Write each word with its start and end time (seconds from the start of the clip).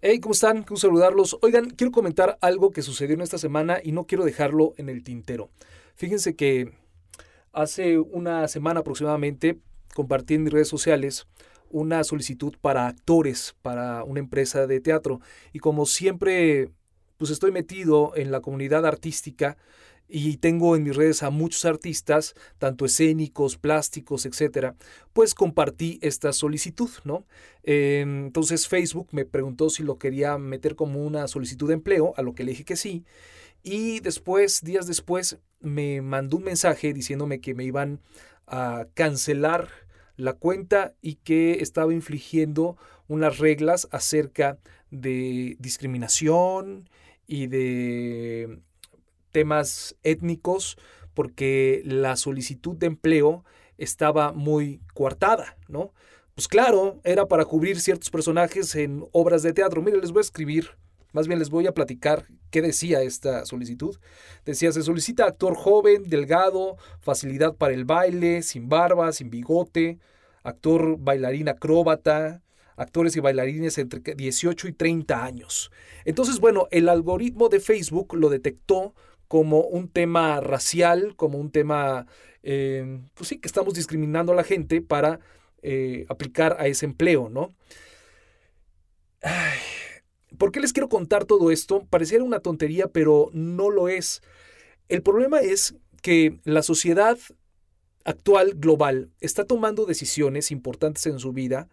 Hey, 0.00 0.20
¿cómo 0.20 0.32
están? 0.32 0.62
Quiero 0.62 0.76
saludarlos. 0.76 1.36
Oigan, 1.42 1.70
quiero 1.70 1.90
comentar 1.90 2.38
algo 2.40 2.70
que 2.70 2.82
sucedió 2.82 3.16
en 3.16 3.20
esta 3.20 3.36
semana 3.36 3.80
y 3.82 3.90
no 3.90 4.06
quiero 4.06 4.24
dejarlo 4.24 4.72
en 4.76 4.88
el 4.88 5.02
tintero. 5.02 5.50
Fíjense 5.96 6.36
que 6.36 6.72
hace 7.52 7.98
una 7.98 8.46
semana 8.46 8.78
aproximadamente 8.78 9.58
compartí 9.96 10.34
en 10.34 10.44
mis 10.44 10.52
redes 10.52 10.68
sociales 10.68 11.26
una 11.68 12.04
solicitud 12.04 12.54
para 12.60 12.86
actores 12.86 13.56
para 13.60 14.04
una 14.04 14.20
empresa 14.20 14.68
de 14.68 14.80
teatro 14.80 15.20
y 15.52 15.58
como 15.58 15.84
siempre 15.84 16.70
pues 17.16 17.32
estoy 17.32 17.50
metido 17.50 18.12
en 18.14 18.30
la 18.30 18.40
comunidad 18.40 18.86
artística 18.86 19.56
y 20.08 20.38
tengo 20.38 20.74
en 20.74 20.84
mis 20.84 20.96
redes 20.96 21.22
a 21.22 21.30
muchos 21.30 21.64
artistas, 21.64 22.34
tanto 22.58 22.86
escénicos, 22.86 23.58
plásticos, 23.58 24.24
etcétera, 24.26 24.74
pues 25.12 25.34
compartí 25.34 25.98
esta 26.02 26.32
solicitud, 26.32 26.90
¿no? 27.04 27.26
Em, 27.62 28.26
entonces 28.26 28.66
Facebook 28.68 29.08
me 29.12 29.24
preguntó 29.26 29.68
si 29.68 29.82
lo 29.82 29.98
quería 29.98 30.38
meter 30.38 30.74
como 30.76 31.04
una 31.04 31.28
solicitud 31.28 31.68
de 31.68 31.74
empleo, 31.74 32.14
a 32.16 32.22
lo 32.22 32.34
que 32.34 32.44
le 32.44 32.52
dije 32.52 32.64
que 32.64 32.76
sí, 32.76 33.04
y 33.62 34.00
después, 34.00 34.62
días 34.62 34.86
después, 34.86 35.38
me 35.60 36.00
mandó 36.00 36.36
un 36.36 36.44
mensaje 36.44 36.92
diciéndome 36.92 37.40
que 37.40 37.54
me 37.54 37.64
iban 37.64 38.00
a 38.46 38.86
cancelar 38.94 39.68
la 40.16 40.32
cuenta 40.32 40.94
y 41.02 41.16
que 41.16 41.60
estaba 41.60 41.92
infligiendo 41.92 42.76
unas 43.08 43.38
reglas 43.38 43.88
acerca 43.90 44.58
de 44.90 45.56
discriminación 45.58 46.88
y 47.26 47.46
de 47.46 48.60
temas 49.30 49.96
étnicos 50.02 50.76
porque 51.14 51.82
la 51.84 52.16
solicitud 52.16 52.76
de 52.76 52.86
empleo 52.86 53.44
estaba 53.76 54.32
muy 54.32 54.80
coartada, 54.94 55.56
¿no? 55.68 55.92
Pues 56.34 56.46
claro, 56.46 57.00
era 57.02 57.26
para 57.26 57.44
cubrir 57.44 57.80
ciertos 57.80 58.10
personajes 58.10 58.74
en 58.76 59.04
obras 59.12 59.42
de 59.42 59.52
teatro. 59.52 59.82
Mire, 59.82 59.98
les 59.98 60.12
voy 60.12 60.20
a 60.20 60.22
escribir, 60.22 60.70
más 61.12 61.26
bien 61.26 61.40
les 61.40 61.50
voy 61.50 61.66
a 61.66 61.74
platicar 61.74 62.26
qué 62.50 62.62
decía 62.62 63.02
esta 63.02 63.44
solicitud. 63.44 63.98
Decía, 64.44 64.70
se 64.70 64.82
solicita 64.82 65.24
actor 65.24 65.56
joven, 65.56 66.04
delgado, 66.08 66.76
facilidad 67.00 67.56
para 67.56 67.74
el 67.74 67.84
baile, 67.84 68.42
sin 68.42 68.68
barba, 68.68 69.10
sin 69.12 69.30
bigote, 69.30 69.98
actor 70.44 70.96
bailarín 70.98 71.48
acróbata, 71.48 72.42
actores 72.76 73.16
y 73.16 73.20
bailarines 73.20 73.76
entre 73.78 74.14
18 74.14 74.68
y 74.68 74.72
30 74.72 75.24
años. 75.24 75.70
Entonces, 76.04 76.38
bueno, 76.38 76.68
el 76.70 76.88
algoritmo 76.88 77.48
de 77.48 77.58
Facebook 77.58 78.14
lo 78.14 78.28
detectó 78.28 78.94
como 79.28 79.60
un 79.60 79.88
tema 79.88 80.40
racial, 80.40 81.14
como 81.16 81.38
un 81.38 81.50
tema, 81.50 82.06
eh, 82.42 83.00
pues 83.14 83.28
sí, 83.28 83.38
que 83.38 83.46
estamos 83.46 83.74
discriminando 83.74 84.32
a 84.32 84.36
la 84.36 84.44
gente 84.44 84.80
para 84.80 85.20
eh, 85.62 86.06
aplicar 86.08 86.56
a 86.58 86.66
ese 86.66 86.86
empleo, 86.86 87.28
¿no? 87.28 87.54
¿Por 90.38 90.52
qué 90.52 90.60
les 90.60 90.72
quiero 90.72 90.88
contar 90.88 91.24
todo 91.24 91.50
esto? 91.50 91.86
Pareciera 91.90 92.24
una 92.24 92.40
tontería, 92.40 92.88
pero 92.88 93.30
no 93.32 93.70
lo 93.70 93.88
es. 93.88 94.22
El 94.88 95.02
problema 95.02 95.40
es 95.40 95.74
que 96.00 96.38
la 96.44 96.62
sociedad 96.62 97.18
actual 98.04 98.54
global 98.56 99.10
está 99.20 99.44
tomando 99.44 99.84
decisiones 99.84 100.50
importantes 100.50 101.06
en 101.06 101.18
su 101.18 101.32
vida 101.32 101.68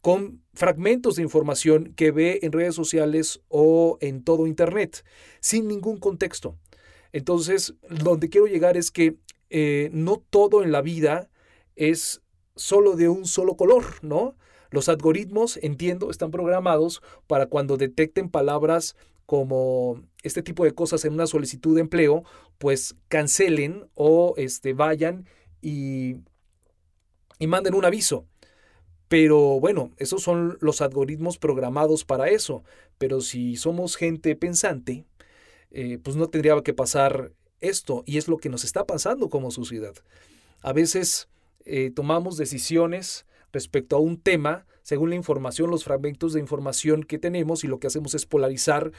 con 0.00 0.42
fragmentos 0.52 1.16
de 1.16 1.22
información 1.22 1.92
que 1.96 2.10
ve 2.10 2.38
en 2.42 2.52
redes 2.52 2.74
sociales 2.74 3.40
o 3.48 3.98
en 4.00 4.22
todo 4.22 4.46
Internet, 4.46 5.04
sin 5.40 5.66
ningún 5.66 5.98
contexto. 5.98 6.58
Entonces, 7.14 7.74
donde 7.88 8.28
quiero 8.28 8.48
llegar 8.48 8.76
es 8.76 8.90
que 8.90 9.14
eh, 9.48 9.88
no 9.92 10.20
todo 10.30 10.64
en 10.64 10.72
la 10.72 10.82
vida 10.82 11.30
es 11.76 12.22
solo 12.56 12.96
de 12.96 13.08
un 13.08 13.24
solo 13.24 13.56
color, 13.56 13.84
¿no? 14.02 14.34
Los 14.70 14.88
algoritmos, 14.88 15.60
entiendo, 15.62 16.10
están 16.10 16.32
programados 16.32 17.02
para 17.28 17.46
cuando 17.46 17.76
detecten 17.76 18.30
palabras 18.30 18.96
como 19.26 20.02
este 20.24 20.42
tipo 20.42 20.64
de 20.64 20.72
cosas 20.72 21.04
en 21.04 21.12
una 21.12 21.28
solicitud 21.28 21.76
de 21.76 21.82
empleo, 21.82 22.24
pues 22.58 22.96
cancelen 23.06 23.88
o 23.94 24.34
este, 24.36 24.72
vayan 24.72 25.24
y, 25.62 26.16
y 27.38 27.46
manden 27.46 27.74
un 27.74 27.84
aviso. 27.84 28.26
Pero 29.06 29.60
bueno, 29.60 29.92
esos 29.98 30.20
son 30.20 30.58
los 30.60 30.80
algoritmos 30.80 31.38
programados 31.38 32.04
para 32.04 32.28
eso. 32.28 32.64
Pero 32.98 33.20
si 33.20 33.54
somos 33.54 33.94
gente 33.94 34.34
pensante, 34.34 35.04
eh, 35.74 35.98
pues 36.02 36.16
no 36.16 36.28
tendría 36.28 36.60
que 36.62 36.72
pasar 36.72 37.32
esto. 37.60 38.04
Y 38.06 38.16
es 38.16 38.28
lo 38.28 38.38
que 38.38 38.48
nos 38.48 38.64
está 38.64 38.86
pasando 38.86 39.28
como 39.28 39.50
sociedad. 39.50 39.94
A 40.62 40.72
veces 40.72 41.28
eh, 41.66 41.90
tomamos 41.94 42.36
decisiones 42.36 43.26
respecto 43.52 43.96
a 43.96 43.98
un 44.00 44.18
tema 44.18 44.66
según 44.82 45.10
la 45.10 45.16
información, 45.16 45.70
los 45.70 45.82
fragmentos 45.82 46.34
de 46.34 46.40
información 46.40 47.04
que 47.04 47.18
tenemos 47.18 47.64
y 47.64 47.68
lo 47.68 47.80
que 47.80 47.86
hacemos 47.86 48.14
es 48.14 48.26
polarizar 48.26 48.92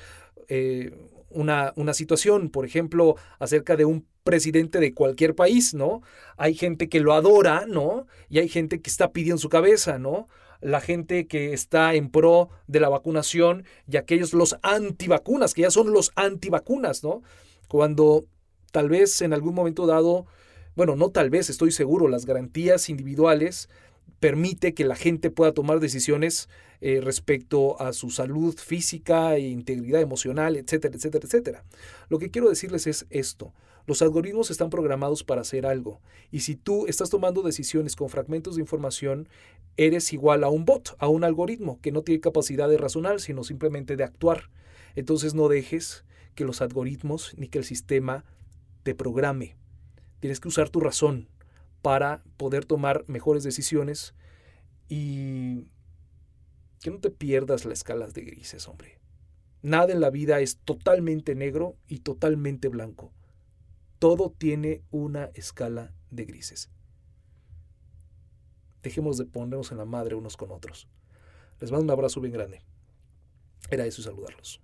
eh, 0.48 0.92
una, 1.30 1.74
una, 1.76 1.94
situación, 1.94 2.50
por 2.50 2.66
ejemplo, 2.66 3.18
acerca 3.38 3.76
de 3.76 3.86
un 3.86 4.08
presidente 4.24 4.80
de 4.80 4.96
cualquier 4.96 5.36
país, 5.36 5.76
¿no? 5.76 6.02
Hay 6.38 6.56
gente 6.56 6.90
que 6.90 7.02
lo 7.02 7.14
adora, 7.14 7.66
¿no? 7.68 8.08
Y 8.30 8.40
hay 8.40 8.50
gente 8.50 8.82
que 8.82 8.90
está 8.90 9.12
pidiendo 9.12 9.38
su 9.38 9.50
cabeza, 9.50 10.00
¿no? 10.00 10.28
La 10.66 10.82
gente 10.82 11.28
que 11.28 11.54
está 11.54 11.94
en 11.94 12.10
pro 12.10 12.50
de 12.66 12.80
la 12.80 12.90
vacunación 12.90 13.66
y 13.88 13.98
aquellos 13.98 14.34
los 14.34 14.58
antivacunas, 14.64 15.54
que 15.54 15.62
ya 15.62 15.70
son 15.70 15.94
los 15.94 16.12
antivacunas, 16.16 17.04
¿no? 17.04 17.22
Cuando 17.68 18.26
tal 18.72 18.90
vez 18.90 19.22
en 19.22 19.34
algún 19.34 19.54
momento 19.54 19.86
dado, 19.86 20.26
bueno, 20.76 20.96
no 20.96 21.12
tal 21.12 21.30
vez, 21.30 21.52
estoy 21.52 21.70
seguro, 21.70 22.08
las 22.08 22.26
garantías 22.26 22.90
individuales 22.90 23.70
permite 24.26 24.74
que 24.74 24.86
la 24.86 24.96
gente 24.96 25.30
pueda 25.30 25.54
tomar 25.54 25.80
decisiones 25.80 26.50
eh, 26.82 27.00
respecto 27.00 27.80
a 27.80 27.94
su 27.94 28.10
salud 28.10 28.58
física 28.58 29.36
e 29.36 29.42
integridad 29.42 30.02
emocional, 30.02 30.56
etcétera, 30.56 30.96
etcétera, 30.96 31.26
etcétera. 31.28 31.64
Lo 32.10 32.18
que 32.18 32.32
quiero 32.32 32.50
decirles 32.50 32.88
es 32.88 33.06
esto. 33.12 33.54
Los 33.86 34.02
algoritmos 34.02 34.50
están 34.50 34.72
programados 34.72 35.24
para 35.24 35.42
hacer 35.42 35.68
algo. 35.68 36.02
Y 36.32 36.40
si 36.40 36.56
tú 36.56 36.88
estás 36.88 37.12
tomando 37.12 37.44
decisiones 37.44 37.96
con 37.96 38.10
fragmentos 38.10 38.56
de 38.56 38.62
información, 38.62 39.30
eres 39.78 40.12
igual 40.12 40.44
a 40.44 40.50
un 40.50 40.66
bot, 40.66 40.96
a 40.98 41.08
un 41.08 41.24
algoritmo 41.24 41.80
que 41.82 41.92
no 41.92 42.02
tiene 42.02 42.20
capacidad 42.20 42.68
de 42.68 42.80
razonar, 42.80 43.22
sino 43.22 43.44
simplemente 43.44 43.96
de 43.96 44.06
actuar. 44.06 44.50
Entonces 44.96 45.36
no 45.36 45.50
dejes 45.50 46.04
que 46.34 46.46
los 46.46 46.64
algoritmos 46.64 47.36
ni 47.38 47.48
que 47.48 47.60
el 47.60 47.64
sistema 47.64 48.26
te 48.82 48.96
programe. 48.96 49.56
Tienes 50.20 50.40
que 50.40 50.48
usar 50.48 50.72
tu 50.72 50.80
razón 50.80 51.28
para 51.86 52.24
poder 52.36 52.66
tomar 52.66 53.06
mejores 53.06 53.44
decisiones 53.44 54.16
y 54.90 55.68
que 56.82 56.90
no 56.90 56.98
te 56.98 57.12
pierdas 57.12 57.64
las 57.66 57.80
escalas 57.80 58.16
de 58.16 58.24
grises, 58.24 58.68
hombre. 58.68 58.98
Nada 59.62 59.94
en 59.94 60.00
la 60.00 60.10
vida 60.10 60.40
es 60.40 60.58
totalmente 60.58 61.36
negro 61.36 61.76
y 61.88 62.00
totalmente 62.00 62.70
blanco 62.70 63.14
todo 64.00 64.30
tiene 64.30 64.84
una 64.92 65.32
escala 65.34 65.94
de 66.12 66.26
grises. 66.26 66.70
Dejemos 68.84 69.18
de 69.18 69.26
ponernos 69.26 69.72
en 69.72 69.80
la 69.80 69.86
madre 69.86 70.16
unos 70.16 70.38
con 70.38 70.52
otros. 70.52 70.88
Les 71.60 71.72
mando 71.72 71.86
un 71.86 71.92
abrazo 71.92 72.22
bien 72.22 72.34
grande. 72.34 72.62
Era 73.72 73.86
eso 73.86 74.02
saludarlos. 74.02 74.62